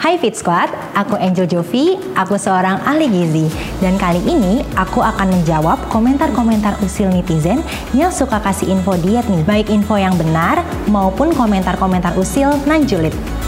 Hai 0.00 0.16
Fit 0.16 0.32
Squad, 0.32 0.72
aku 0.96 1.12
Angel 1.20 1.44
Jovi, 1.44 1.92
aku 2.16 2.40
seorang 2.40 2.80
ahli 2.88 3.04
gizi. 3.12 3.52
Dan 3.84 4.00
kali 4.00 4.16
ini 4.24 4.64
aku 4.72 5.04
akan 5.04 5.28
menjawab 5.28 5.76
komentar-komentar 5.92 6.72
usil 6.80 7.12
netizen 7.12 7.60
yang 7.92 8.08
suka 8.08 8.40
kasih 8.40 8.72
info 8.72 8.96
diet 8.96 9.28
nih. 9.28 9.44
Baik 9.44 9.68
info 9.68 10.00
yang 10.00 10.16
benar 10.16 10.64
maupun 10.88 11.36
komentar-komentar 11.36 12.16
usil 12.16 12.48
nanjulit. 12.64 13.12
Yuk 13.12 13.39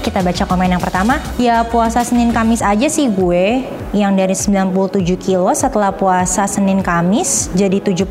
kita 0.00 0.22
baca 0.22 0.44
komen 0.46 0.72
yang 0.72 0.82
pertama. 0.82 1.18
Ya 1.36 1.62
puasa 1.66 2.02
Senin 2.06 2.30
Kamis 2.30 2.62
aja 2.62 2.86
sih 2.86 3.10
gue 3.10 3.66
yang 3.96 4.14
dari 4.14 4.36
97 4.36 5.02
kilo 5.18 5.50
setelah 5.52 5.90
puasa 5.90 6.46
Senin 6.46 6.80
Kamis 6.84 7.50
jadi 7.52 7.82
71 7.82 8.06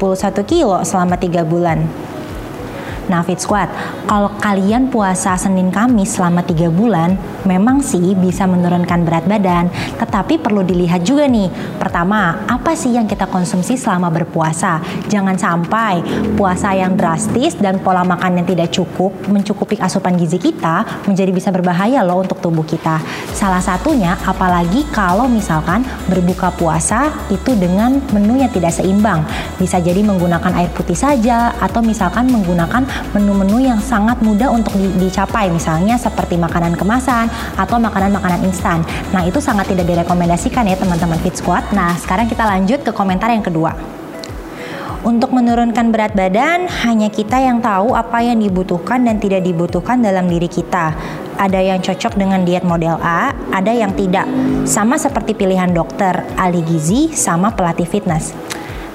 kilo 0.45 0.77
selama 0.83 1.15
3 1.15 1.45
bulan. 1.47 1.83
Nah 3.07 3.23
Fit 3.23 3.39
Squad, 3.39 3.71
kalau 4.03 4.31
kalian 4.39 4.91
puasa 4.91 5.39
Senin 5.39 5.71
Kamis 5.71 6.19
selama 6.19 6.43
3 6.43 6.67
bulan, 6.67 7.15
memang 7.47 7.79
sih 7.79 8.13
bisa 8.19 8.43
menurunkan 8.43 9.07
berat 9.07 9.23
badan, 9.23 9.71
tetapi 9.95 10.43
perlu 10.43 10.63
dilihat 10.63 11.07
juga 11.07 11.23
nih. 11.27 11.47
Pertama, 11.79 12.43
apa 12.47 12.75
sih 12.75 12.95
yang 12.95 13.07
kita 13.07 13.31
konsumsi 13.31 13.79
selama 13.79 14.11
berpuasa? 14.11 14.83
Jangan 15.07 15.39
sampai 15.39 16.03
puasa 16.35 16.75
yang 16.75 16.99
drastis 16.99 17.55
dan 17.55 17.79
pola 17.79 18.03
makan 18.03 18.43
yang 18.43 18.47
tidak 18.47 18.75
cukup 18.75 19.15
mencukupi 19.31 19.79
asupan 19.79 20.19
gizi 20.19 20.35
kita 20.35 21.07
menjadi 21.07 21.31
bisa 21.31 21.49
berbahaya 21.51 22.03
loh 22.03 22.19
untuk 22.19 22.43
tubuh 22.43 22.67
kita. 22.67 22.99
Salah 23.31 23.63
satunya 23.63 24.19
apalagi 24.27 24.83
kalau 24.91 25.31
misalkan 25.31 25.87
berbuka 26.11 26.51
puasa 26.55 27.07
itu 27.31 27.55
dengan 27.55 28.03
menu 28.11 28.35
yang 28.39 28.51
tidak 28.51 28.75
seimbang. 28.75 29.23
Bisa 29.55 29.79
jadi 29.79 30.03
menggunakan 30.03 30.51
air 30.59 30.69
putih 30.75 30.97
saja 30.97 31.55
atau 31.57 31.79
misalkan 31.79 32.27
menggunakan 32.27 32.83
menu-menu 33.13 33.63
yang 33.63 33.79
sangat 33.81 34.19
mudah 34.21 34.51
untuk 34.53 34.73
dicapai 34.77 35.49
misalnya 35.49 35.97
seperti 35.97 36.37
makanan 36.37 36.77
kemasan 36.77 37.27
atau 37.55 37.77
makanan-makanan 37.77 38.41
instan. 38.45 38.81
Nah, 39.11 39.25
itu 39.25 39.41
sangat 39.41 39.69
tidak 39.71 39.87
direkomendasikan 39.87 40.67
ya 40.67 40.77
teman-teman 40.77 41.19
Fit 41.21 41.35
Squad. 41.37 41.63
Nah, 41.73 41.95
sekarang 41.97 42.29
kita 42.29 42.43
lanjut 42.45 42.83
ke 42.83 42.91
komentar 42.91 43.31
yang 43.33 43.45
kedua. 43.45 43.97
Untuk 45.07 45.31
menurunkan 45.31 45.93
berat 45.93 46.17
badan, 46.17 46.67
hanya 46.83 47.07
kita 47.07 47.39
yang 47.39 47.63
tahu 47.63 47.95
apa 47.95 48.25
yang 48.25 48.41
dibutuhkan 48.41 49.05
dan 49.05 49.21
tidak 49.21 49.45
dibutuhkan 49.45 50.01
dalam 50.03 50.27
diri 50.27 50.49
kita. 50.49 50.91
Ada 51.37 51.63
yang 51.63 51.79
cocok 51.79 52.17
dengan 52.17 52.41
diet 52.41 52.65
model 52.65 52.97
A, 52.99 53.31
ada 53.53 53.71
yang 53.71 53.93
tidak. 53.93 54.25
Sama 54.65 54.97
seperti 54.97 55.37
pilihan 55.37 55.69
dokter, 55.69 56.25
ahli 56.35 56.65
gizi, 56.65 57.13
sama 57.13 57.53
pelatih 57.53 57.85
fitness. 57.85 58.33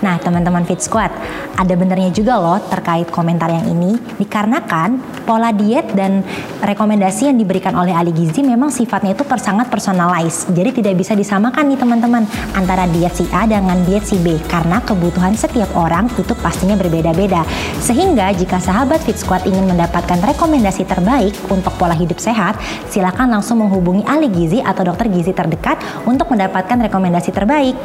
Nah, 0.03 0.19
teman-teman 0.19 0.67
Fit 0.67 0.83
Squad, 0.83 1.15
ada 1.55 1.75
benernya 1.79 2.11
juga 2.11 2.35
loh 2.35 2.59
terkait 2.67 3.07
komentar 3.15 3.47
yang 3.55 3.71
ini 3.71 3.95
dikarenakan 4.19 4.99
pola 5.23 5.55
diet 5.55 5.95
dan 5.95 6.27
rekomendasi 6.59 7.31
yang 7.31 7.39
diberikan 7.39 7.71
oleh 7.79 7.95
ahli 7.95 8.11
gizi 8.11 8.43
memang 8.43 8.75
sifatnya 8.75 9.15
itu 9.15 9.23
sangat 9.39 9.71
personalized. 9.71 10.51
Jadi 10.51 10.83
tidak 10.83 10.99
bisa 10.99 11.15
disamakan 11.15 11.71
nih 11.71 11.79
teman-teman 11.79 12.27
antara 12.59 12.91
diet 12.91 13.15
si 13.15 13.31
A 13.31 13.47
dengan 13.47 13.79
diet 13.87 14.03
si 14.03 14.19
B 14.19 14.43
karena 14.51 14.83
kebutuhan 14.83 15.39
setiap 15.39 15.71
orang 15.79 16.11
itu 16.19 16.35
pastinya 16.35 16.75
berbeda-beda. 16.75 17.47
Sehingga 17.79 18.35
jika 18.35 18.59
sahabat 18.59 19.07
Fit 19.07 19.23
Squad 19.23 19.47
ingin 19.47 19.71
mendapatkan 19.71 20.19
rekomendasi 20.19 20.83
terbaik 20.83 21.39
untuk 21.47 21.79
pola 21.79 21.95
hidup 21.95 22.19
sehat, 22.19 22.59
silakan 22.91 23.31
langsung 23.31 23.63
menghubungi 23.63 24.03
ahli 24.03 24.27
gizi 24.35 24.59
atau 24.59 24.83
dokter 24.83 25.07
gizi 25.07 25.31
terdekat 25.31 25.79
untuk 26.11 26.27
mendapatkan 26.27 26.91
rekomendasi 26.91 27.31
terbaik. 27.31 27.79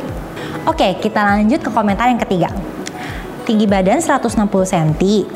Oke, 0.67 0.99
kita 0.99 1.23
lanjut 1.23 1.63
ke 1.63 1.71
komentar 1.71 2.06
yang 2.09 2.21
ketiga. 2.21 2.49
Tinggi 3.47 3.63
badan 3.63 4.03
160 4.03 4.43
cm, 4.43 4.89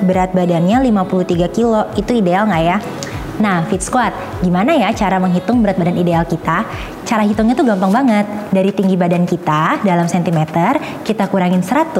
berat 0.03 0.35
badannya 0.35 0.83
53 0.83 1.47
kilo, 1.55 1.87
itu 1.95 2.11
ideal 2.11 2.43
nggak 2.43 2.63
ya? 2.63 2.77
Nah, 3.39 3.63
Fit 3.71 3.79
Squad, 3.79 4.11
gimana 4.43 4.75
ya 4.75 4.91
cara 4.91 5.17
menghitung 5.17 5.63
berat 5.63 5.79
badan 5.79 5.95
ideal 5.95 6.27
kita? 6.27 6.67
Cara 7.07 7.23
hitungnya 7.23 7.55
tuh 7.55 7.63
gampang 7.63 7.89
banget. 7.89 8.27
Dari 8.51 8.69
tinggi 8.75 8.99
badan 8.99 9.23
kita 9.23 9.81
dalam 9.81 10.11
sentimeter, 10.11 10.77
kita 11.07 11.25
kurangin 11.31 11.63
100, 11.63 11.97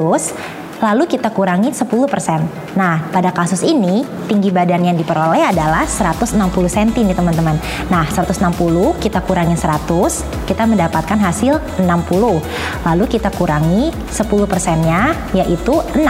lalu 0.82 1.06
kita 1.06 1.30
kurangi 1.30 1.70
10%. 1.72 2.76
Nah, 2.76 3.04
pada 3.14 3.30
kasus 3.30 3.62
ini 3.62 4.02
tinggi 4.26 4.50
badan 4.50 4.82
yang 4.82 4.98
diperoleh 4.98 5.46
adalah 5.46 5.86
160 5.86 6.42
cm 6.68 6.90
nih 7.06 7.16
teman-teman. 7.16 7.56
Nah, 7.94 8.06
160 8.10 8.98
kita 8.98 9.22
kurangi 9.22 9.56
100, 9.56 10.26
kita 10.50 10.64
mendapatkan 10.66 11.20
hasil 11.22 11.62
60. 11.80 12.42
Lalu 12.88 13.06
kita 13.08 13.30
kurangi 13.36 13.94
10%-nya 14.10 15.14
yaitu 15.38 15.80
6. 15.94 16.02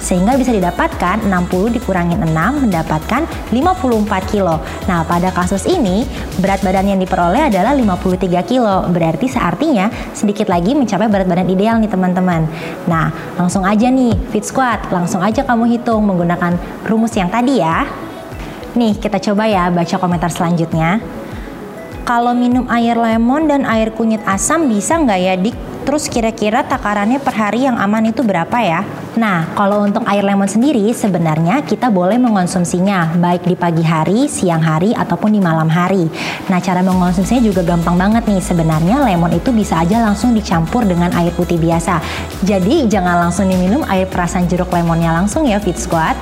Sehingga 0.00 0.36
bisa 0.36 0.52
didapatkan 0.52 1.24
60 1.24 1.76
dikurangi 1.76 2.16
6 2.20 2.64
mendapatkan 2.68 3.22
54 3.52 4.32
kilo. 4.32 4.60
Nah, 4.88 5.04
pada 5.06 5.32
kasus 5.32 5.64
ini 5.64 6.04
berat 6.40 6.60
badan 6.60 6.92
yang 6.92 7.00
diperoleh 7.00 7.48
adalah 7.48 7.72
53 7.72 8.42
kilo. 8.44 8.84
Berarti 8.90 9.30
seartinya 9.30 9.88
sedikit 10.12 10.50
lagi 10.50 10.74
mencapai 10.74 11.08
berat 11.08 11.28
badan 11.28 11.48
ideal 11.48 11.78
nih 11.78 11.88
teman-teman. 11.92 12.44
Nah, 12.90 13.12
langsung 13.38 13.62
aja 13.62 13.86
nih 13.88 14.09
nih, 14.10 14.18
Fit 14.34 14.42
Squad, 14.42 14.90
langsung 14.90 15.22
aja 15.22 15.46
kamu 15.46 15.70
hitung 15.70 16.02
menggunakan 16.02 16.58
rumus 16.82 17.14
yang 17.14 17.30
tadi 17.30 17.62
ya. 17.62 17.86
Nih, 18.74 18.98
kita 18.98 19.22
coba 19.30 19.46
ya 19.46 19.70
baca 19.70 19.96
komentar 20.02 20.30
selanjutnya. 20.34 20.98
Kalau 22.02 22.34
minum 22.34 22.66
air 22.66 22.98
lemon 22.98 23.46
dan 23.46 23.62
air 23.62 23.94
kunyit 23.94 24.18
asam 24.26 24.66
bisa 24.66 24.98
nggak 24.98 25.20
ya, 25.22 25.34
Dik? 25.38 25.56
Terus 25.86 26.10
kira-kira 26.10 26.66
takarannya 26.66 27.22
per 27.22 27.34
hari 27.38 27.70
yang 27.70 27.78
aman 27.78 28.10
itu 28.10 28.26
berapa 28.26 28.58
ya? 28.58 28.82
Nah, 29.20 29.52
kalau 29.52 29.84
untuk 29.84 30.00
air 30.08 30.24
lemon 30.24 30.48
sendiri 30.48 30.88
sebenarnya 30.96 31.60
kita 31.60 31.92
boleh 31.92 32.16
mengonsumsinya 32.16 33.20
baik 33.20 33.44
di 33.44 33.52
pagi 33.52 33.84
hari, 33.84 34.24
siang 34.32 34.64
hari 34.64 34.96
ataupun 34.96 35.36
di 35.36 35.40
malam 35.44 35.68
hari. 35.68 36.08
Nah, 36.48 36.56
cara 36.56 36.80
mengonsumsinya 36.80 37.44
juga 37.44 37.60
gampang 37.60 38.00
banget 38.00 38.24
nih. 38.24 38.40
Sebenarnya 38.40 39.04
lemon 39.04 39.36
itu 39.36 39.52
bisa 39.52 39.84
aja 39.84 40.00
langsung 40.00 40.32
dicampur 40.32 40.88
dengan 40.88 41.12
air 41.20 41.36
putih 41.36 41.60
biasa. 41.60 42.00
Jadi, 42.48 42.88
jangan 42.88 43.28
langsung 43.28 43.44
diminum 43.52 43.84
air 43.92 44.08
perasan 44.08 44.48
jeruk 44.48 44.72
lemonnya 44.72 45.12
langsung 45.12 45.44
ya 45.44 45.60
Fit 45.60 45.76
Squad. 45.76 46.16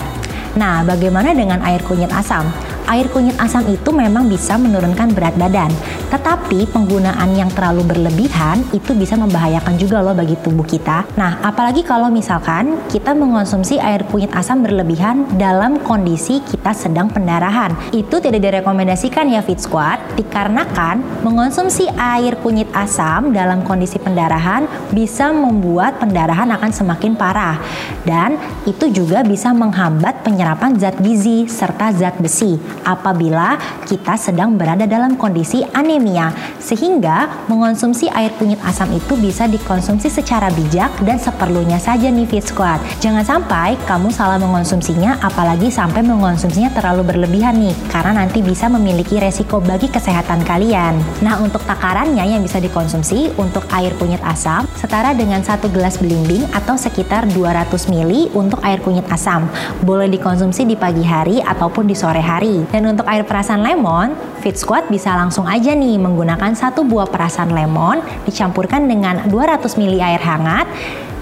Nah, 0.59 0.83
bagaimana 0.83 1.31
dengan 1.39 1.63
air 1.63 1.79
kunyit 1.87 2.11
asam? 2.11 2.51
Air 2.89 3.07
kunyit 3.13 3.37
asam 3.37 3.69
itu 3.69 3.93
memang 3.93 4.27
bisa 4.27 4.57
menurunkan 4.57 5.13
berat 5.13 5.37
badan. 5.37 5.71
Tetapi 6.09 6.73
penggunaan 6.73 7.37
yang 7.37 7.53
terlalu 7.53 7.85
berlebihan 7.85 8.65
itu 8.73 8.97
bisa 8.97 9.15
membahayakan 9.21 9.77
juga 9.77 10.01
loh 10.01 10.17
bagi 10.17 10.41
tubuh 10.41 10.65
kita. 10.65 11.05
Nah, 11.21 11.39
apalagi 11.45 11.85
kalau 11.85 12.09
misalkan 12.09 12.81
kita 12.89 13.13
mengonsumsi 13.13 13.77
air 13.77 14.09
kunyit 14.09 14.33
asam 14.33 14.65
berlebihan 14.65 15.29
dalam 15.37 15.85
kondisi 15.85 16.41
kita 16.41 16.73
sedang 16.73 17.13
pendarahan. 17.13 17.77
Itu 17.93 18.25
tidak 18.25 18.41
direkomendasikan 18.41 19.29
ya 19.29 19.45
Fit 19.45 19.61
Squad 19.61 20.01
dikarenakan 20.17 21.23
mengonsumsi 21.23 21.87
air 21.93 22.41
kunyit 22.41 22.73
asam 22.73 23.37
dalam 23.37 23.61
kondisi 23.61 24.01
pendarahan 24.01 24.65
bisa 24.89 25.29
membuat 25.31 26.01
pendarahan 26.01 26.49
akan 26.57 26.71
semakin 26.73 27.13
parah 27.19 27.61
dan 28.09 28.41
itu 28.65 28.89
juga 28.89 29.21
bisa 29.21 29.53
menghambat 29.53 30.25
penyerapan 30.25 30.79
zat 30.81 30.97
gizi 31.03 31.45
serta 31.51 31.93
zat 31.93 32.17
besi 32.17 32.57
apabila 32.85 33.57
kita 33.89 34.15
sedang 34.21 34.55
berada 34.59 34.85
dalam 34.85 35.17
kondisi 35.17 35.65
anemia. 35.73 36.31
Sehingga 36.61 37.49
mengonsumsi 37.49 38.13
air 38.13 38.35
kunyit 38.37 38.61
asam 38.67 38.93
itu 38.93 39.17
bisa 39.17 39.49
dikonsumsi 39.49 40.13
secara 40.13 40.53
bijak 40.53 40.93
dan 41.03 41.17
seperlunya 41.17 41.81
saja 41.81 42.13
nih 42.13 42.29
Fit 42.29 42.45
Squad. 42.45 42.79
Jangan 43.01 43.25
sampai 43.25 43.81
kamu 43.89 44.13
salah 44.13 44.37
mengonsumsinya 44.37 45.17
apalagi 45.25 45.73
sampai 45.73 46.05
mengonsumsinya 46.05 46.69
terlalu 46.77 47.09
berlebihan 47.15 47.57
nih 47.57 47.73
karena 47.89 48.21
nanti 48.21 48.45
bisa 48.45 48.69
memiliki 48.69 49.17
resiko 49.17 49.59
bagi 49.65 49.89
kesehatan 49.89 50.45
kalian. 50.45 51.01
Nah 51.25 51.41
untuk 51.41 51.65
takarannya 51.65 52.23
yang 52.29 52.45
bisa 52.45 52.61
dikonsumsi 52.61 53.33
untuk 53.41 53.65
air 53.73 53.97
kunyit 53.97 54.21
asam 54.27 54.69
setara 54.77 55.17
dengan 55.17 55.41
satu 55.41 55.73
gelas 55.73 55.97
belimbing 55.97 56.45
atau 56.53 56.77
sekitar 56.77 57.25
200 57.33 57.73
ml 57.89 58.13
untuk 58.37 58.61
air 58.61 58.85
kunyit 58.85 59.09
asam. 59.09 59.49
Boleh 59.81 60.13
dikonsumsi 60.13 60.69
di 60.69 60.77
pagi 60.77 61.03
hari 61.03 61.41
ataupun 61.41 61.89
di 61.89 61.97
sore 61.97 62.21
hari. 62.21 62.68
Dan 62.69 62.85
untuk 62.85 63.09
air 63.09 63.25
perasan 63.25 63.65
lemon, 63.65 64.13
Fit 64.45 64.53
Squad 64.53 64.93
bisa 64.93 65.17
langsung 65.17 65.49
aja 65.49 65.73
nih 65.73 65.97
menggunakan 65.97 66.53
satu 66.53 66.85
buah 66.85 67.09
perasan 67.09 67.53
lemon 67.57 68.05
dicampurkan 68.29 68.85
dengan 68.85 69.25
200 69.25 69.65
ml 69.81 69.97
air 70.05 70.21
hangat 70.21 70.69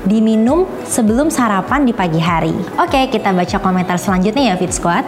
diminum 0.07 0.67
sebelum 0.87 1.31
sarapan 1.31 1.87
di 1.87 1.95
pagi 1.95 2.19
hari. 2.19 2.55
Oke, 2.79 3.11
kita 3.11 3.31
baca 3.31 3.59
komentar 3.63 3.99
selanjutnya 3.99 4.51
ya 4.51 4.55
Fit 4.59 4.75
Squad. 4.75 5.07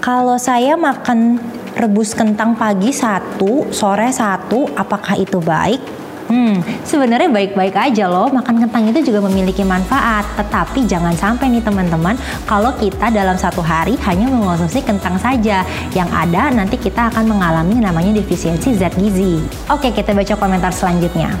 Kalau 0.00 0.34
saya 0.40 0.74
makan 0.74 1.38
rebus 1.76 2.16
kentang 2.16 2.56
pagi 2.56 2.90
satu, 2.90 3.68
sore 3.70 4.08
satu, 4.10 4.66
apakah 4.74 5.14
itu 5.14 5.38
baik? 5.38 5.99
Hmm, 6.30 6.62
sebenarnya 6.86 7.26
baik-baik 7.26 7.74
aja 7.74 8.06
loh. 8.06 8.30
Makan 8.30 8.62
kentang 8.62 8.86
itu 8.86 9.10
juga 9.10 9.26
memiliki 9.26 9.66
manfaat. 9.66 10.22
Tetapi 10.38 10.86
jangan 10.86 11.10
sampai 11.18 11.50
nih 11.50 11.58
teman-teman, 11.58 12.14
kalau 12.46 12.70
kita 12.78 13.10
dalam 13.10 13.34
satu 13.34 13.58
hari 13.58 13.98
hanya 14.06 14.30
mengonsumsi 14.30 14.78
kentang 14.86 15.18
saja. 15.18 15.66
Yang 15.90 16.10
ada 16.14 16.54
nanti 16.54 16.78
kita 16.78 17.10
akan 17.10 17.34
mengalami 17.34 17.82
namanya 17.82 18.14
defisiensi 18.14 18.78
zat 18.78 18.94
gizi. 18.94 19.42
Oke, 19.74 19.90
kita 19.90 20.14
baca 20.14 20.38
komentar 20.38 20.70
selanjutnya. 20.70 21.34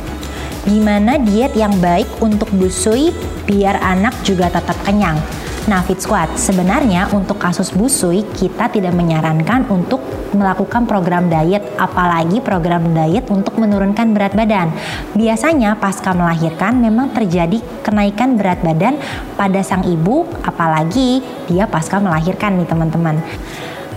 Gimana 0.66 1.22
diet 1.22 1.54
yang 1.54 1.72
baik 1.78 2.10
untuk 2.18 2.50
busui 2.58 3.14
biar 3.46 3.78
anak 3.78 4.12
juga 4.26 4.50
tetap 4.50 4.74
kenyang? 4.82 5.16
Nah, 5.68 5.84
Fit 5.84 6.00
Squad, 6.00 6.40
sebenarnya 6.40 7.12
untuk 7.12 7.36
kasus 7.36 7.68
busui 7.76 8.24
kita 8.32 8.72
tidak 8.72 8.96
menyarankan 8.96 9.68
untuk 9.68 10.00
melakukan 10.32 10.88
program 10.88 11.28
diet, 11.28 11.60
apalagi 11.76 12.40
program 12.40 12.96
diet 12.96 13.28
untuk 13.28 13.60
menurunkan 13.60 14.16
berat 14.16 14.32
badan. 14.32 14.72
Biasanya 15.12 15.76
pasca 15.76 16.16
melahirkan 16.16 16.80
memang 16.80 17.12
terjadi 17.12 17.60
kenaikan 17.84 18.40
berat 18.40 18.64
badan 18.64 18.96
pada 19.36 19.60
sang 19.60 19.84
ibu, 19.84 20.24
apalagi 20.48 21.20
dia 21.44 21.68
pasca 21.68 22.00
melahirkan 22.00 22.56
nih 22.56 22.64
teman-teman. 22.64 23.20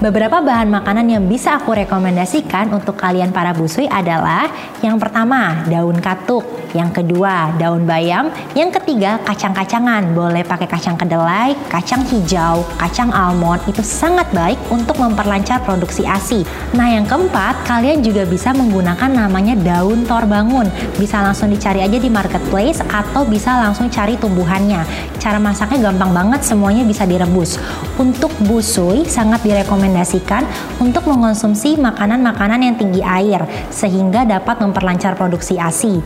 Beberapa 0.04 0.44
bahan 0.44 0.68
makanan 0.68 1.08
yang 1.08 1.24
bisa 1.32 1.56
aku 1.56 1.80
rekomendasikan 1.80 2.76
untuk 2.76 3.00
kalian 3.00 3.32
para 3.32 3.56
busui 3.56 3.88
adalah 3.88 4.52
yang 4.84 5.00
pertama 5.00 5.64
daun 5.72 5.96
katuk, 6.04 6.44
yang 6.76 6.92
kedua 6.92 7.56
daun 7.56 7.88
bayam, 7.88 8.28
yang 8.52 8.68
ketiga 8.68 9.24
kacang-kacangan. 9.24 10.12
Boleh 10.12 10.44
pakai 10.44 10.68
kacang 10.68 11.00
kedelai, 11.00 11.56
kacang 11.72 12.04
hijau, 12.04 12.68
kacang 12.76 13.16
almond 13.16 13.64
itu 13.64 13.80
sangat 13.80 14.28
baik 14.36 14.60
untuk 14.76 15.00
memperlancar 15.00 15.64
produksi 15.64 16.04
ASI. 16.04 16.44
Nah, 16.76 16.92
yang 16.92 17.08
keempat, 17.08 17.64
kalian 17.64 18.04
juga 18.04 18.28
bisa 18.28 18.52
menggunakan 18.52 19.08
namanya 19.08 19.56
daun 19.56 20.04
torbangun. 20.04 20.68
Bisa 21.00 21.24
langsung 21.24 21.48
dicari 21.48 21.80
aja 21.80 21.96
di 21.96 22.12
marketplace 22.12 22.84
atau 22.92 23.24
bisa 23.24 23.56
langsung 23.56 23.88
cari 23.88 24.20
tumbuhannya. 24.20 24.84
Cara 25.16 25.40
masaknya 25.40 25.88
gampang 25.88 26.12
banget, 26.12 26.44
semuanya 26.44 26.84
bisa 26.84 27.08
direbus. 27.08 27.56
Untuk 27.96 28.36
busui 28.44 29.08
sangat 29.08 29.48
direkomendasikan 29.48 29.93
direkomendasikan 29.94 30.44
untuk 30.82 31.06
mengonsumsi 31.06 31.78
makanan-makanan 31.78 32.60
yang 32.66 32.76
tinggi 32.76 33.06
air 33.06 33.46
sehingga 33.70 34.26
dapat 34.26 34.58
memperlancar 34.66 35.14
produksi 35.14 35.62
ASI. 35.62 36.02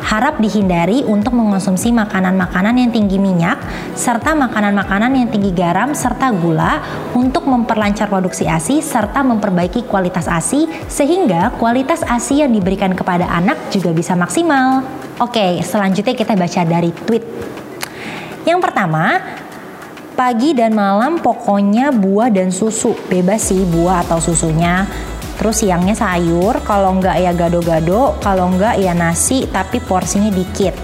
Harap 0.00 0.40
dihindari 0.40 1.04
untuk 1.04 1.36
mengonsumsi 1.36 1.92
makanan-makanan 1.92 2.72
yang 2.72 2.90
tinggi 2.92 3.20
minyak 3.20 3.60
serta 3.92 4.32
makanan-makanan 4.32 5.12
yang 5.12 5.28
tinggi 5.28 5.52
garam 5.52 5.92
serta 5.92 6.32
gula 6.32 6.80
untuk 7.12 7.44
memperlancar 7.44 8.08
produksi 8.08 8.48
ASI 8.48 8.80
serta 8.80 9.20
memperbaiki 9.20 9.84
kualitas 9.88 10.24
ASI 10.24 10.68
sehingga 10.88 11.52
kualitas 11.60 12.00
ASI 12.04 12.44
yang 12.44 12.52
diberikan 12.52 12.96
kepada 12.96 13.28
anak 13.28 13.72
juga 13.72 13.92
bisa 13.92 14.16
maksimal. 14.16 14.84
Oke, 15.20 15.60
selanjutnya 15.60 16.16
kita 16.16 16.32
baca 16.32 16.60
dari 16.64 16.90
tweet. 17.04 17.24
Yang 18.48 18.60
pertama, 18.64 19.20
Pagi 20.20 20.52
dan 20.52 20.76
malam 20.76 21.16
pokoknya 21.16 21.96
buah 21.96 22.28
dan 22.28 22.52
susu. 22.52 22.92
Bebas 23.08 23.40
sih 23.40 23.64
buah 23.64 24.04
atau 24.04 24.20
susunya. 24.20 24.84
Terus 25.40 25.64
siangnya 25.64 25.96
sayur, 25.96 26.60
kalau 26.60 27.00
enggak 27.00 27.16
ya 27.16 27.32
gado-gado, 27.32 28.20
kalau 28.20 28.52
enggak 28.52 28.76
ya 28.76 28.92
nasi 28.92 29.48
tapi 29.48 29.80
porsinya 29.80 30.28
dikit. 30.28 30.76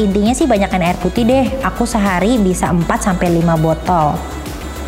Intinya 0.00 0.32
sih 0.32 0.48
banyakkan 0.48 0.80
air 0.80 0.96
putih 0.96 1.28
deh. 1.28 1.44
Aku 1.60 1.84
sehari 1.84 2.40
bisa 2.40 2.72
4 2.72 2.88
sampai 3.04 3.36
5 3.36 3.52
botol. 3.60 4.16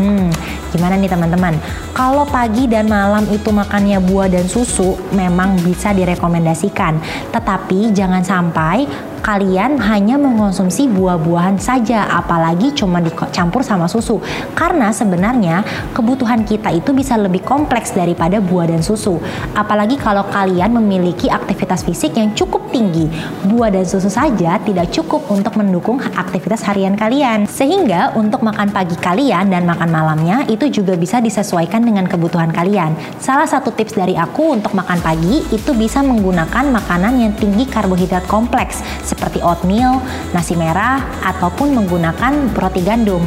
Hmm, 0.01 0.33
gimana 0.73 0.97
nih 0.97 1.13
teman-teman? 1.13 1.61
Kalau 1.93 2.25
pagi 2.25 2.65
dan 2.65 2.89
malam 2.89 3.29
itu 3.29 3.53
makannya 3.53 4.01
buah 4.01 4.33
dan 4.33 4.49
susu 4.49 4.97
memang 5.13 5.53
bisa 5.61 5.93
direkomendasikan. 5.93 6.97
Tetapi 7.29 7.93
jangan 7.93 8.25
sampai 8.25 8.89
kalian 9.27 9.75
hanya 9.83 10.15
mengonsumsi 10.15 10.87
buah-buahan 10.87 11.59
saja, 11.59 12.07
apalagi 12.15 12.71
cuma 12.79 13.03
dicampur 13.03 13.67
sama 13.67 13.91
susu. 13.91 14.23
Karena 14.55 14.95
sebenarnya 14.95 15.67
kebutuhan 15.91 16.47
kita 16.47 16.71
itu 16.71 16.95
bisa 16.95 17.19
lebih 17.19 17.43
kompleks 17.43 17.91
daripada 17.91 18.39
buah 18.39 18.71
dan 18.71 18.87
susu. 18.87 19.19
Apalagi 19.59 19.99
kalau 19.99 20.23
kalian 20.31 20.79
memiliki 20.79 21.27
aktivitas 21.27 21.83
fisik 21.83 22.15
yang 22.15 22.31
cukup 22.39 22.71
tinggi. 22.71 23.11
Buah 23.51 23.75
dan 23.75 23.83
susu 23.83 24.07
saja 24.07 24.63
tidak 24.63 24.95
cukup 24.95 25.27
untuk 25.27 25.59
mendukung 25.59 25.99
aktivitas 25.99 26.63
harian 26.63 26.95
kalian. 26.95 27.51
Sehingga 27.51 28.15
untuk 28.15 28.47
makan 28.47 28.71
pagi 28.71 28.95
kalian 28.95 29.51
dan 29.51 29.67
makan 29.67 29.91
malamnya 29.91 30.47
itu 30.47 30.71
juga 30.71 30.95
bisa 30.95 31.19
disesuaikan 31.19 31.83
dengan 31.83 32.07
kebutuhan 32.07 32.55
kalian. 32.55 32.95
Salah 33.19 33.51
satu 33.51 33.75
tips 33.75 33.99
dari 33.99 34.15
aku 34.15 34.55
untuk 34.55 34.71
makan 34.71 35.03
pagi 35.03 35.43
itu 35.51 35.75
bisa 35.75 35.99
menggunakan 36.07 36.71
makanan 36.71 37.19
yang 37.19 37.35
tinggi 37.35 37.67
karbohidrat 37.67 38.23
kompleks 38.31 38.87
seperti 39.17 39.41
oatmeal, 39.41 40.05
nasi 40.37 40.53
merah, 40.55 41.01
ataupun 41.25 41.73
menggunakan 41.73 42.53
roti 42.53 42.85
gandum. 42.85 43.25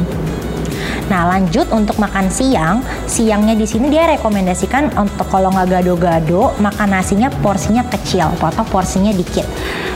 Nah 1.10 1.26
lanjut 1.26 1.66
untuk 1.74 1.98
makan 1.98 2.30
siang, 2.30 2.86
siangnya 3.10 3.58
di 3.58 3.66
sini 3.66 3.90
dia 3.90 4.06
rekomendasikan 4.14 4.94
untuk 4.94 5.26
kalau 5.26 5.50
nggak 5.50 5.82
gado-gado, 5.82 6.54
makan 6.62 6.94
nasinya 6.94 7.26
porsinya 7.42 7.82
kecil 7.90 8.30
atau 8.38 8.62
porsinya 8.70 9.10
dikit. 9.10 9.42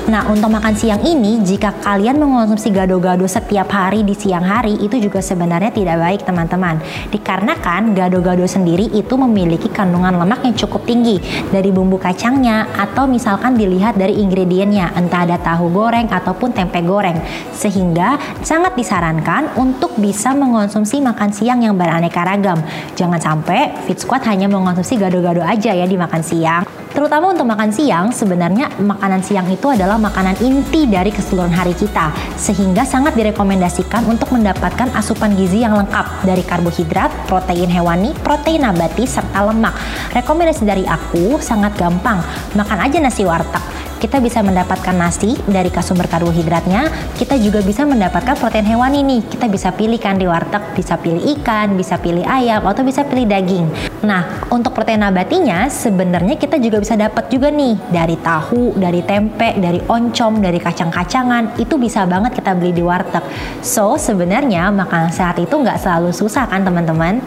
Nah, 0.05 0.29
untuk 0.29 0.53
makan 0.53 0.77
siang 0.77 1.01
ini, 1.01 1.41
jika 1.41 1.73
kalian 1.81 2.21
mengonsumsi 2.21 2.69
gado-gado 2.69 3.25
setiap 3.25 3.73
hari 3.73 4.05
di 4.05 4.13
siang 4.13 4.45
hari, 4.45 4.77
itu 4.77 5.01
juga 5.01 5.25
sebenarnya 5.25 5.73
tidak 5.73 5.97
baik, 5.97 6.21
teman-teman. 6.29 6.77
Dikarenakan 7.09 7.97
gado-gado 7.97 8.45
sendiri 8.45 8.93
itu 8.93 9.17
memiliki 9.17 9.73
kandungan 9.73 10.21
lemak 10.21 10.45
yang 10.45 10.53
cukup 10.61 10.85
tinggi 10.85 11.25
dari 11.49 11.73
bumbu 11.73 11.97
kacangnya, 11.97 12.69
atau 12.77 13.09
misalkan 13.09 13.57
dilihat 13.57 13.97
dari 13.97 14.21
ingredientnya, 14.21 14.93
entah 14.93 15.25
ada 15.25 15.41
tahu 15.41 15.73
goreng 15.73 16.13
ataupun 16.13 16.53
tempe 16.53 16.85
goreng, 16.85 17.17
sehingga 17.57 18.21
sangat 18.45 18.77
disarankan 18.77 19.57
untuk 19.57 19.97
bisa 19.97 20.37
mengonsumsi 20.37 21.01
makan 21.05 21.29
siang 21.37 21.61
yang 21.61 21.77
beraneka 21.77 22.25
ragam. 22.25 22.65
Jangan 22.97 23.21
sampai 23.21 23.77
Fit 23.85 24.01
Squad 24.01 24.25
hanya 24.25 24.49
mengonsumsi 24.49 24.97
gado-gado 24.97 25.45
aja 25.45 25.77
ya 25.77 25.85
di 25.85 26.01
makan 26.01 26.25
siang. 26.25 26.65
Terutama 26.95 27.35
untuk 27.35 27.51
makan 27.51 27.75
siang, 27.75 28.15
sebenarnya 28.15 28.71
makanan 28.79 29.19
siang 29.19 29.51
itu 29.51 29.67
adalah 29.67 29.99
makanan 29.99 30.39
inti 30.39 30.87
dari 30.87 31.11
keseluruhan 31.11 31.51
hari 31.51 31.75
kita, 31.75 32.15
sehingga 32.39 32.87
sangat 32.87 33.19
direkomendasikan 33.19 34.07
untuk 34.07 34.31
mendapatkan 34.31 34.95
asupan 34.95 35.35
gizi 35.35 35.67
yang 35.67 35.75
lengkap 35.75 36.23
dari 36.23 36.47
karbohidrat, 36.47 37.11
protein 37.27 37.67
hewani, 37.67 38.15
protein 38.23 38.63
nabati, 38.63 39.11
serta 39.11 39.43
lemak. 39.43 39.75
Rekomendasi 40.15 40.63
dari 40.63 40.87
aku 40.87 41.43
sangat 41.43 41.75
gampang, 41.75 42.23
makan 42.55 42.79
aja 42.87 43.03
nasi 43.03 43.27
warteg 43.27 43.84
kita 44.05 44.21
bisa 44.21 44.45
mendapatkan 44.45 44.93
nasi 44.93 45.33
dari 45.49 45.73
sumber 45.81 46.05
karbohidratnya, 46.13 46.93
kita 47.17 47.41
juga 47.41 47.65
bisa 47.65 47.89
mendapatkan 47.89 48.37
protein 48.37 48.69
hewani 48.69 49.01
nih. 49.01 49.25
Kita 49.25 49.49
bisa 49.49 49.73
pilih 49.73 49.97
kan 49.97 50.21
di 50.21 50.29
warteg, 50.29 50.61
bisa 50.77 51.01
pilih 51.01 51.25
ikan, 51.41 51.73
bisa 51.73 51.97
pilih 51.97 52.21
ayam, 52.21 52.61
atau 52.69 52.85
bisa 52.85 53.01
pilih 53.09 53.25
daging. 53.25 53.65
Nah, 54.05 54.45
untuk 54.53 54.77
protein 54.77 55.01
nabatinya 55.01 55.73
sebenarnya 55.73 56.37
kita 56.37 56.61
juga 56.61 56.85
bisa 56.85 57.01
dapat 57.01 57.33
juga 57.33 57.49
nih 57.49 57.81
dari 57.89 58.21
tahu, 58.21 58.77
dari 58.77 59.01
tempe, 59.01 59.57
dari 59.57 59.81
oncom, 59.81 60.37
dari 60.37 60.61
kacang-kacangan. 60.61 61.57
Itu 61.57 61.81
bisa 61.81 62.05
banget 62.05 62.37
kita 62.37 62.53
beli 62.53 62.77
di 62.77 62.85
warteg. 62.85 63.25
So, 63.65 63.97
sebenarnya 63.97 64.69
makanan 64.69 65.17
sehat 65.17 65.41
itu 65.41 65.57
nggak 65.57 65.81
selalu 65.81 66.13
susah 66.13 66.45
kan 66.45 66.61
teman-teman? 66.61 67.25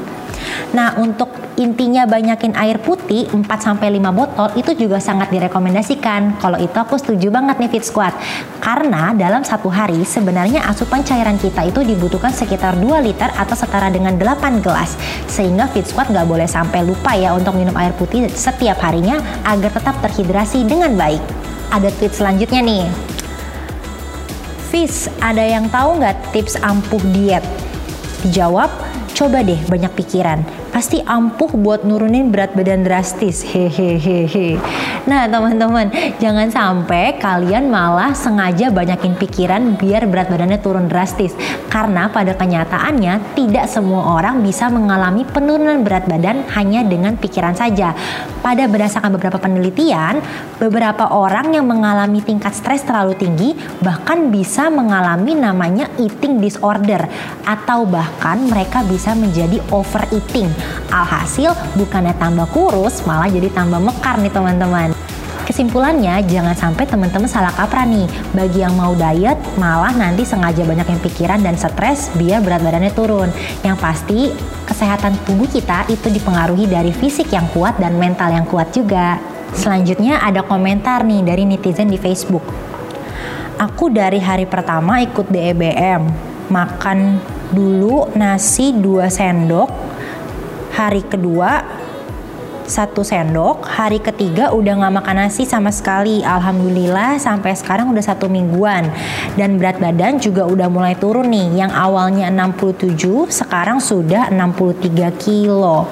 Nah, 0.78 0.94
untuk 1.01 1.47
intinya 1.58 2.06
banyakin 2.06 2.54
air 2.54 2.78
putih 2.78 3.26
4 3.34 3.42
5 3.42 3.82
botol 4.14 4.48
itu 4.54 4.78
juga 4.78 5.02
sangat 5.02 5.34
direkomendasikan. 5.34 6.38
Kalau 6.38 6.62
itu 6.62 6.78
aku 6.78 7.02
setuju 7.02 7.34
banget 7.34 7.58
nih 7.58 7.70
Fit 7.74 7.86
Squad. 7.86 8.14
Karena 8.62 9.12
dalam 9.18 9.42
satu 9.42 9.68
hari 9.74 10.06
sebenarnya 10.06 10.62
asupan 10.70 11.02
cairan 11.02 11.42
kita 11.42 11.66
itu 11.66 11.82
dibutuhkan 11.82 12.30
sekitar 12.30 12.78
2 12.78 13.02
liter 13.02 13.34
atau 13.34 13.58
setara 13.58 13.90
dengan 13.90 14.14
8 14.16 14.62
gelas. 14.62 14.94
Sehingga 15.26 15.66
Fit 15.74 15.90
Squad 15.90 16.14
nggak 16.14 16.30
boleh 16.30 16.46
sampai 16.46 16.86
lupa 16.86 17.18
ya 17.18 17.34
untuk 17.34 17.58
minum 17.58 17.74
air 17.74 17.92
putih 17.98 18.30
setiap 18.30 18.78
harinya 18.86 19.18
agar 19.42 19.74
tetap 19.74 19.98
terhidrasi 20.06 20.62
dengan 20.62 20.94
baik. 20.94 21.20
Ada 21.74 21.90
tweet 21.98 22.14
selanjutnya 22.14 22.62
nih. 22.62 22.86
Fis, 24.70 25.10
ada 25.26 25.42
yang 25.42 25.74
tahu 25.74 25.98
nggak 25.98 26.38
tips 26.38 26.60
ampuh 26.62 27.02
diet? 27.16 27.42
Dijawab, 28.22 28.70
coba 29.16 29.42
deh 29.42 29.58
banyak 29.66 29.90
pikiran 29.98 30.44
pasti 30.77 31.01
ampuh 31.01 31.57
buat 31.57 31.89
nurunin 31.89 32.29
berat 32.29 32.53
badan 32.53 32.86
drastis. 32.86 33.41
Hehehe. 33.41 34.62
Nah, 35.10 35.25
teman-teman, 35.25 35.89
jangan 36.22 36.53
sampai 36.53 37.17
kalian 37.17 37.65
malah 37.65 38.13
sengaja 38.13 38.69
banyakin 38.69 39.17
pikiran 39.17 39.74
biar 39.74 40.05
berat 40.05 40.29
badannya 40.29 40.62
turun 40.62 40.86
drastis. 40.86 41.34
Karena 41.65 42.13
pada 42.13 42.38
kenyataannya 42.38 43.34
tidak 43.34 43.65
semua 43.65 44.22
orang 44.22 44.46
bisa 44.46 44.69
mengalami 44.69 45.25
penurunan 45.25 45.81
berat 45.81 46.05
badan 46.05 46.46
hanya 46.53 46.86
dengan 46.86 47.17
pikiran 47.17 47.57
saja. 47.57 47.98
Pada 48.46 48.69
berdasarkan 48.69 49.17
beberapa 49.17 49.41
penelitian, 49.41 50.22
beberapa 50.62 51.10
orang 51.10 51.57
yang 51.57 51.65
mengalami 51.65 52.22
tingkat 52.22 52.53
stres 52.53 52.86
terlalu 52.86 53.17
tinggi 53.17 53.57
bahkan 53.81 54.29
bisa 54.29 54.69
mengalami 54.69 55.34
namanya 55.34 55.89
eating 55.98 56.38
disorder 56.38 57.01
atau 57.50 57.89
bahkan 57.89 58.46
mereka 58.46 58.86
bisa 58.86 59.17
menjadi 59.17 59.57
overeating 59.74 60.67
Alhasil 60.88 61.52
bukannya 61.76 62.16
tambah 62.16 62.48
kurus 62.56 63.04
malah 63.04 63.28
jadi 63.28 63.52
tambah 63.52 63.80
mekar 63.80 64.20
nih 64.24 64.32
teman-teman. 64.32 64.96
Kesimpulannya, 65.48 66.28
jangan 66.28 66.52
sampai 66.60 66.84
teman-teman 66.84 67.24
salah 67.32 67.56
kaprah 67.56 67.88
nih. 67.88 68.04
Bagi 68.36 68.68
yang 68.68 68.76
mau 68.76 68.92
diet, 68.92 69.40
malah 69.56 69.96
nanti 69.96 70.28
sengaja 70.28 70.68
banyak 70.68 70.84
yang 70.84 71.00
pikiran 71.00 71.40
dan 71.40 71.56
stres 71.56 72.12
biar 72.20 72.44
berat 72.44 72.60
badannya 72.60 72.92
turun. 72.92 73.32
Yang 73.64 73.78
pasti, 73.80 74.20
kesehatan 74.68 75.16
tubuh 75.24 75.48
kita 75.48 75.88
itu 75.88 76.12
dipengaruhi 76.12 76.68
dari 76.68 76.92
fisik 76.92 77.32
yang 77.32 77.48
kuat 77.56 77.80
dan 77.80 77.96
mental 77.96 78.28
yang 78.28 78.44
kuat 78.44 78.76
juga. 78.76 79.24
Selanjutnya 79.56 80.20
ada 80.20 80.44
komentar 80.44 81.08
nih 81.08 81.24
dari 81.24 81.48
netizen 81.48 81.88
di 81.88 81.96
Facebook. 81.96 82.44
Aku 83.56 83.88
dari 83.88 84.20
hari 84.20 84.44
pertama 84.44 85.00
ikut 85.00 85.32
DEBM, 85.32 86.04
makan 86.52 87.24
Dulu 87.48 88.12
nasi 88.20 88.76
2 88.76 89.08
sendok, 89.08 89.70
hari 90.77 91.01
kedua 91.01 91.65
satu 92.67 93.00
sendok, 93.00 93.63
hari 93.63 93.98
ketiga 93.98 94.51
udah 94.51 94.75
nggak 94.75 94.96
makan 95.00 95.24
nasi 95.24 95.48
sama 95.48 95.72
sekali. 95.72 96.19
Alhamdulillah 96.19 97.15
sampai 97.15 97.55
sekarang 97.55 97.96
udah 97.96 98.03
satu 98.03 98.27
mingguan. 98.27 98.91
Dan 99.39 99.55
berat 99.55 99.79
badan 99.79 100.19
juga 100.19 100.43
udah 100.43 100.67
mulai 100.67 101.00
turun 101.00 101.31
nih. 101.31 101.63
Yang 101.63 101.72
awalnya 101.74 102.27
67, 102.27 103.31
sekarang 103.31 103.79
sudah 103.79 104.27
63 104.29 105.15
kilo. 105.15 105.88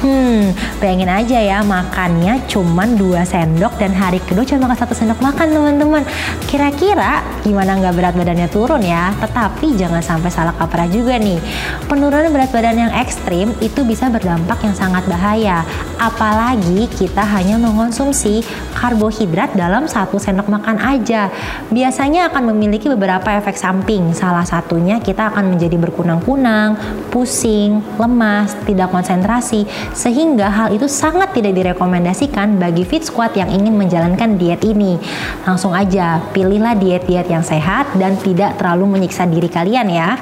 Hmm, 0.00 0.56
pengen 0.80 1.12
aja 1.12 1.36
ya 1.36 1.60
makannya 1.60 2.48
cuman 2.48 2.96
2 2.96 3.20
sendok 3.20 3.76
dan 3.76 3.92
hari 3.92 4.16
kedua 4.24 4.48
cuma 4.48 4.64
makan 4.64 4.80
satu 4.80 4.96
sendok 4.96 5.20
makan 5.20 5.52
teman-teman. 5.52 6.02
Kira-kira 6.48 7.20
gimana 7.42 7.76
nggak 7.80 7.94
berat 7.96 8.14
badannya 8.16 8.48
turun 8.52 8.82
ya? 8.84 9.12
Tetapi 9.20 9.76
jangan 9.76 10.02
sampai 10.04 10.30
salah 10.32 10.54
kaprah 10.56 10.88
juga 10.88 11.16
nih. 11.16 11.40
Penurunan 11.88 12.30
berat 12.32 12.50
badan 12.52 12.88
yang 12.88 12.92
ekstrim 12.94 13.52
itu 13.60 13.82
bisa 13.84 14.08
berdampak 14.12 14.60
yang 14.64 14.76
sangat 14.76 15.04
bahaya. 15.08 15.64
Apalagi 16.00 16.88
kita 16.96 17.20
hanya 17.24 17.60
mengonsumsi 17.60 18.40
karbohidrat 18.72 19.52
dalam 19.52 19.84
satu 19.84 20.16
sendok 20.16 20.48
makan 20.48 20.80
aja. 20.80 21.28
Biasanya 21.68 22.32
akan 22.32 22.56
memiliki 22.56 22.88
beberapa 22.88 23.28
efek 23.36 23.56
samping. 23.58 24.16
Salah 24.16 24.44
satunya 24.48 24.96
kita 25.00 25.32
akan 25.34 25.52
menjadi 25.56 25.76
berkunang-kunang, 25.76 26.80
pusing, 27.12 27.84
lemas, 28.00 28.56
tidak 28.64 28.88
konsentrasi, 28.88 29.68
sehingga 29.92 30.48
hal 30.48 30.68
itu 30.72 30.88
sangat 30.88 31.36
tidak 31.36 31.52
direkomendasikan 31.56 32.56
bagi 32.56 32.86
fit 32.88 33.04
squad 33.04 33.36
yang 33.36 33.52
ingin 33.52 33.76
menjalankan 33.76 34.40
diet 34.40 34.64
ini. 34.64 34.96
Langsung 35.44 35.76
aja, 35.76 36.22
pilihlah 36.32 36.78
diet-diet 36.78 37.28
yang 37.28 37.39
sehat 37.42 37.96
dan 37.96 38.16
tidak 38.20 38.56
terlalu 38.56 38.98
menyiksa 38.98 39.28
diri 39.28 39.48
kalian 39.50 39.88
ya. 39.90 40.16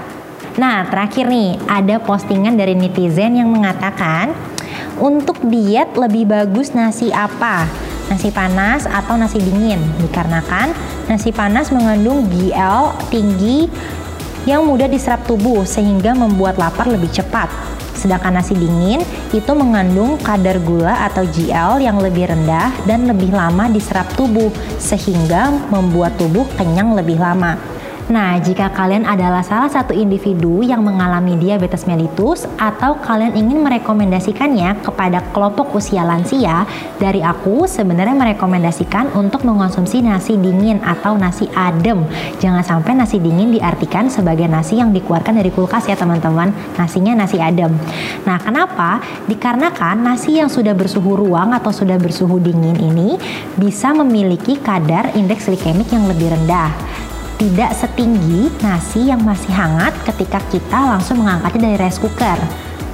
Nah, 0.58 0.90
terakhir 0.90 1.30
nih, 1.30 1.54
ada 1.70 2.02
postingan 2.02 2.58
dari 2.58 2.74
netizen 2.74 3.38
yang 3.38 3.46
mengatakan, 3.46 4.34
untuk 4.98 5.38
diet 5.46 5.94
lebih 5.94 6.26
bagus 6.26 6.74
nasi 6.74 7.14
apa? 7.14 7.70
Nasi 8.10 8.34
panas 8.34 8.88
atau 8.90 9.14
nasi 9.14 9.38
dingin? 9.38 9.78
Dikarenakan 10.02 10.74
nasi 11.06 11.30
panas 11.30 11.70
mengandung 11.70 12.26
GL 12.26 12.90
tinggi 13.06 13.70
yang 14.48 14.66
mudah 14.66 14.90
diserap 14.90 15.22
tubuh 15.28 15.62
sehingga 15.62 16.16
membuat 16.16 16.58
lapar 16.58 16.90
lebih 16.90 17.12
cepat. 17.12 17.46
Sedangkan 17.98 18.38
nasi 18.38 18.54
dingin 18.54 19.02
itu 19.34 19.52
mengandung 19.58 20.14
kadar 20.22 20.62
gula 20.62 21.10
atau 21.10 21.26
GL 21.26 21.82
yang 21.82 21.98
lebih 21.98 22.30
rendah 22.30 22.70
dan 22.86 23.10
lebih 23.10 23.34
lama 23.34 23.66
diserap 23.66 24.06
tubuh 24.14 24.54
sehingga 24.78 25.50
membuat 25.74 26.14
tubuh 26.14 26.46
kenyang 26.54 26.94
lebih 26.94 27.18
lama. 27.18 27.77
Nah, 28.08 28.40
jika 28.40 28.72
kalian 28.72 29.04
adalah 29.04 29.44
salah 29.44 29.68
satu 29.68 29.92
individu 29.92 30.64
yang 30.64 30.80
mengalami 30.80 31.36
diabetes 31.36 31.84
mellitus 31.84 32.48
atau 32.56 32.96
kalian 33.04 33.36
ingin 33.36 33.60
merekomendasikannya 33.60 34.80
kepada 34.80 35.20
kelompok 35.36 35.76
usia 35.76 36.08
lansia, 36.08 36.64
dari 36.96 37.20
aku 37.20 37.68
sebenarnya 37.68 38.16
merekomendasikan 38.16 39.12
untuk 39.12 39.44
mengonsumsi 39.44 40.00
nasi 40.00 40.40
dingin 40.40 40.80
atau 40.80 41.20
nasi 41.20 41.52
adem. 41.52 42.00
Jangan 42.40 42.64
sampai 42.64 42.96
nasi 42.96 43.20
dingin 43.20 43.52
diartikan 43.52 44.08
sebagai 44.08 44.48
nasi 44.48 44.80
yang 44.80 44.88
dikeluarkan 44.96 45.36
dari 45.36 45.52
kulkas 45.52 45.84
ya 45.84 45.96
teman-teman. 46.00 46.48
Nasinya 46.80 47.12
nasi 47.12 47.36
adem. 47.36 47.76
Nah, 48.24 48.40
kenapa? 48.40 49.04
Dikarenakan 49.28 50.00
nasi 50.00 50.40
yang 50.40 50.48
sudah 50.48 50.72
bersuhu 50.72 51.12
ruang 51.12 51.52
atau 51.52 51.68
sudah 51.68 52.00
bersuhu 52.00 52.40
dingin 52.40 52.80
ini 52.80 53.20
bisa 53.60 53.92
memiliki 53.92 54.56
kadar 54.56 55.12
indeks 55.12 55.44
glikemik 55.44 55.92
yang 55.92 56.08
lebih 56.08 56.32
rendah 56.32 56.72
tidak 57.38 57.70
setinggi 57.70 58.50
nasi 58.66 59.06
yang 59.06 59.22
masih 59.22 59.54
hangat 59.54 59.94
ketika 60.02 60.42
kita 60.50 60.74
langsung 60.74 61.22
mengangkatnya 61.22 61.70
dari 61.70 61.76
rice 61.78 62.02
cooker. 62.02 62.38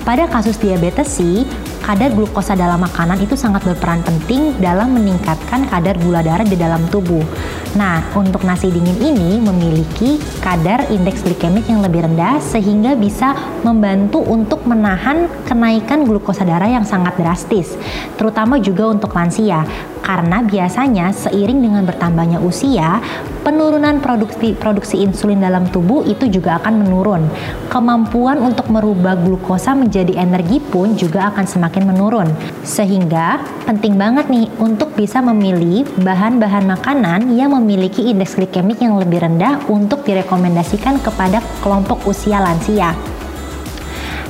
Pada 0.04 0.28
kasus 0.28 0.60
diabetes 0.60 1.08
sih, 1.16 1.48
kadar 1.80 2.12
glukosa 2.12 2.52
dalam 2.52 2.76
makanan 2.84 3.24
itu 3.24 3.40
sangat 3.40 3.64
berperan 3.64 4.04
penting 4.04 4.52
dalam 4.60 4.92
meningkatkan 4.92 5.64
kadar 5.64 5.96
gula 5.96 6.20
darah 6.20 6.44
di 6.44 6.60
dalam 6.60 6.84
tubuh. 6.92 7.24
Nah, 7.72 8.04
untuk 8.12 8.44
nasi 8.44 8.68
dingin 8.68 9.00
ini 9.00 9.40
memiliki 9.40 10.20
kadar 10.44 10.92
indeks 10.92 11.24
glikemik 11.24 11.64
yang 11.64 11.80
lebih 11.80 12.04
rendah 12.04 12.36
sehingga 12.44 12.92
bisa 13.00 13.32
membantu 13.64 14.20
untuk 14.20 14.68
menahan 14.68 15.24
kenaikan 15.48 16.04
glukosa 16.04 16.44
darah 16.44 16.68
yang 16.68 16.84
sangat 16.84 17.16
drastis, 17.16 17.72
terutama 18.20 18.60
juga 18.60 18.92
untuk 18.92 19.08
lansia 19.16 19.64
karena 20.04 20.44
biasanya 20.44 21.16
seiring 21.16 21.64
dengan 21.64 21.88
bertambahnya 21.88 22.44
usia, 22.44 23.00
penurunan 23.44 24.00
produksi 24.00 24.56
produksi 24.56 25.04
insulin 25.04 25.44
dalam 25.44 25.68
tubuh 25.68 26.02
itu 26.08 26.26
juga 26.32 26.56
akan 26.58 26.82
menurun. 26.82 27.22
Kemampuan 27.68 28.40
untuk 28.40 28.72
merubah 28.72 29.14
glukosa 29.20 29.76
menjadi 29.76 30.16
energi 30.16 30.58
pun 30.58 30.96
juga 30.96 31.30
akan 31.30 31.44
semakin 31.44 31.84
menurun. 31.92 32.28
Sehingga 32.64 33.44
penting 33.68 34.00
banget 34.00 34.32
nih 34.32 34.48
untuk 34.56 34.96
bisa 34.96 35.20
memilih 35.20 35.84
bahan-bahan 36.00 36.64
makanan 36.64 37.36
yang 37.36 37.52
memiliki 37.52 38.08
indeks 38.08 38.34
glikemik 38.40 38.80
yang 38.80 38.96
lebih 38.96 39.20
rendah 39.20 39.60
untuk 39.68 40.02
direkomendasikan 40.08 40.96
kepada 41.04 41.44
kelompok 41.60 42.00
usia 42.08 42.40
lansia. 42.40 42.96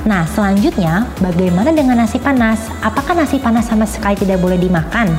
Nah, 0.05 0.21
selanjutnya, 0.29 1.09
bagaimana 1.17 1.73
dengan 1.73 1.97
nasi 1.97 2.21
panas? 2.21 2.69
Apakah 2.85 3.17
nasi 3.17 3.41
panas 3.41 3.65
sama 3.65 3.89
sekali 3.89 4.13
tidak 4.13 4.37
boleh 4.37 4.61
dimakan? 4.61 5.09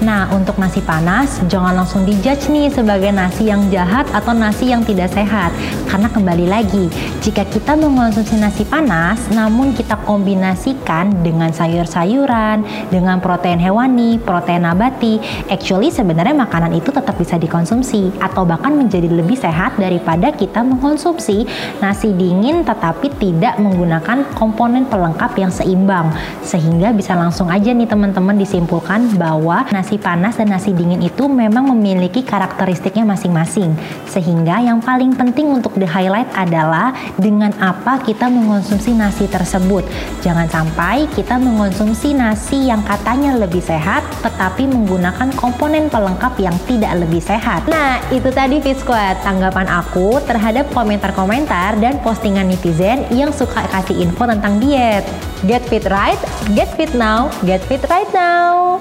Nah, 0.00 0.32
untuk 0.32 0.56
nasi 0.56 0.80
panas, 0.80 1.44
jangan 1.44 1.76
langsung 1.76 2.08
dijudge 2.08 2.48
nih 2.48 2.72
sebagai 2.72 3.12
nasi 3.12 3.52
yang 3.52 3.68
jahat 3.68 4.08
atau 4.16 4.32
nasi 4.32 4.72
yang 4.72 4.80
tidak 4.80 5.12
sehat. 5.12 5.52
Karena 5.92 6.08
kembali 6.08 6.48
lagi, 6.48 6.88
jika 7.20 7.44
kita 7.44 7.76
mengonsumsi 7.76 8.40
nasi 8.40 8.64
panas, 8.64 9.20
namun 9.28 9.76
kita 9.76 10.00
kombinasikan 10.08 11.20
dengan 11.20 11.52
sayur-sayuran, 11.52 12.64
dengan 12.88 13.20
protein 13.20 13.60
hewani, 13.60 14.16
protein 14.16 14.64
nabati, 14.64 15.20
actually 15.52 15.92
sebenarnya 15.92 16.32
makanan 16.32 16.72
itu 16.80 16.88
tetap 16.88 17.20
bisa 17.20 17.36
dikonsumsi 17.36 18.08
atau 18.24 18.48
bahkan 18.48 18.72
menjadi 18.72 19.04
lebih 19.04 19.36
sehat 19.36 19.76
daripada 19.76 20.32
kita 20.32 20.64
mengkonsumsi 20.64 21.44
nasi 21.84 22.16
dingin 22.16 22.64
tetapi 22.64 23.12
tidak 23.20 23.60
menggunakan 23.60 24.24
komponen 24.32 24.88
pelengkap 24.88 25.36
yang 25.36 25.52
seimbang. 25.52 26.08
Sehingga 26.40 26.96
bisa 26.96 27.12
langsung 27.12 27.52
aja 27.52 27.68
nih 27.68 27.84
teman-teman 27.84 28.40
disimpulkan 28.40 29.20
bahwa 29.20 29.66
nasi 29.74 29.89
nasi 29.90 30.06
panas 30.06 30.38
dan 30.38 30.54
nasi 30.54 30.70
dingin 30.70 31.02
itu 31.02 31.26
memang 31.26 31.66
memiliki 31.74 32.22
karakteristiknya 32.22 33.02
masing-masing. 33.02 33.74
Sehingga 34.06 34.62
yang 34.62 34.78
paling 34.78 35.18
penting 35.18 35.50
untuk 35.50 35.74
di-highlight 35.74 36.30
adalah 36.38 36.94
dengan 37.18 37.50
apa 37.58 37.98
kita 37.98 38.30
mengonsumsi 38.30 38.94
nasi 38.94 39.26
tersebut. 39.26 39.82
Jangan 40.22 40.46
sampai 40.46 41.10
kita 41.10 41.42
mengonsumsi 41.42 42.14
nasi 42.14 42.70
yang 42.70 42.86
katanya 42.86 43.34
lebih 43.34 43.58
sehat 43.58 44.06
tetapi 44.22 44.70
menggunakan 44.70 45.34
komponen 45.34 45.90
pelengkap 45.90 46.38
yang 46.38 46.54
tidak 46.70 46.94
lebih 46.94 47.18
sehat. 47.18 47.66
Nah, 47.66 47.98
itu 48.14 48.30
tadi 48.30 48.62
Fit 48.62 48.78
Squad, 48.78 49.18
tanggapan 49.26 49.66
aku 49.66 50.22
terhadap 50.22 50.70
komentar-komentar 50.70 51.82
dan 51.82 51.98
postingan 52.06 52.46
netizen 52.46 53.10
yang 53.10 53.34
suka 53.34 53.66
kasih 53.74 54.06
info 54.06 54.22
tentang 54.22 54.62
diet. 54.62 55.02
Get 55.50 55.66
fit 55.66 55.90
right, 55.90 56.20
get 56.54 56.70
fit 56.78 56.94
now, 56.94 57.26
get 57.42 57.58
fit 57.66 57.82
right 57.90 58.06
now. 58.14 58.78